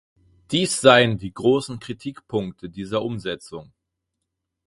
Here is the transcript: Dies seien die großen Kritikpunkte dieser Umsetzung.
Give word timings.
Dies 0.49 0.81
seien 0.81 1.19
die 1.19 1.31
großen 1.31 1.79
Kritikpunkte 1.79 2.69
dieser 2.71 3.03
Umsetzung. 3.03 3.71